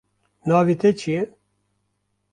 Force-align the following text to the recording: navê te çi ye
navê 0.47 0.75
te 0.81 0.89
çi 0.99 1.09
ye 1.13 1.21